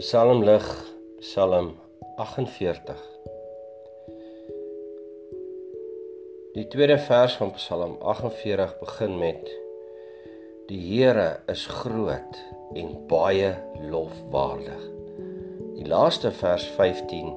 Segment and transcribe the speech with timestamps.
[0.00, 0.64] Psalm lig
[1.20, 1.74] Psalm
[2.16, 3.00] 48
[6.54, 9.50] Die tweede vers van Psalm 48 begin met
[10.70, 12.40] Die Here is groot
[12.80, 13.52] en baie
[13.92, 14.88] lofwaardig.
[15.76, 17.34] Die laaste vers 15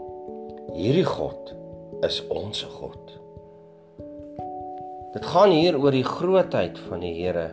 [0.71, 1.51] Hierdie God
[2.07, 3.17] is ons God.
[5.17, 7.49] Dit gaan hier oor die grootheid van die Here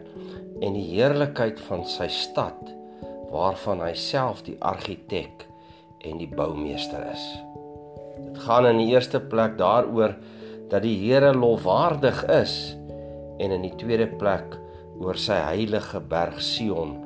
[0.60, 2.78] en die heerlikheid van sy stad
[3.30, 5.46] waarvan hy self die argitek
[6.06, 7.24] en die boumeester is.
[8.20, 10.16] Dit gaan in die eerste plek daaroor
[10.70, 12.76] dat die Here lofwaardig is
[13.40, 14.56] en in die tweede plek
[15.00, 16.98] oor sy heilige berg Sion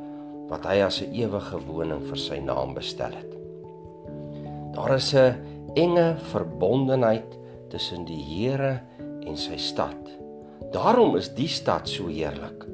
[0.50, 3.32] wat hy as 'n ewige woning vir sy naam bestel het.
[4.74, 5.36] Daar is 'n
[5.76, 7.38] enge verbondenheid
[7.70, 8.80] tussen die Here
[9.26, 10.10] en sy stad.
[10.72, 12.73] Daarom is die stad so heerlik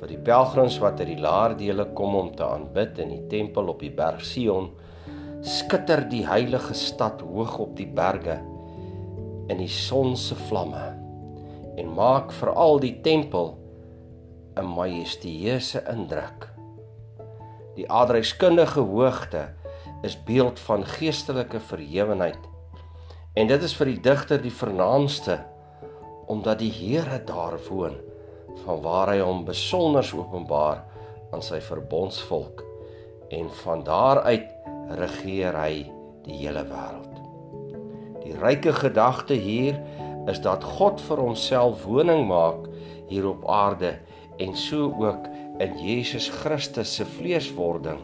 [0.00, 3.72] vir die pelgrims wat uit die laer dele kom om te aanbid in die tempel
[3.72, 4.70] op die berg Sion
[5.46, 8.36] skitter die heilige stad hoog op die berge
[9.52, 10.84] in die son se vlamme
[11.76, 13.54] en maak veral die tempel
[14.56, 16.48] 'n majestueuse indruk.
[17.76, 19.52] Die adreskundige hoogte
[20.02, 22.40] is beeld van geestelike verhewenheid
[23.34, 25.38] en dit is vir die digter die vernaamste
[26.26, 28.00] omdat die Here daar woon
[28.64, 30.84] van waar hy hom besonder openbaar
[31.34, 32.62] aan sy verbondsvolk
[33.34, 34.48] en van daaruit
[35.00, 35.72] regeer hy
[36.26, 37.14] die hele wêreld.
[38.22, 39.78] Die ryke gedagte hier
[40.30, 42.66] is dat God vir homself woning maak
[43.10, 43.96] hier op aarde
[44.42, 45.28] en so ook
[45.62, 48.00] in Jesus Christus se vleeswording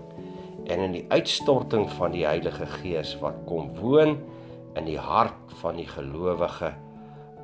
[0.70, 4.16] en in die uitstorting van die Heilige Gees wat kom woon
[4.78, 6.72] in die hart van die gelowige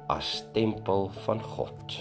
[0.09, 1.98] as tempel van God.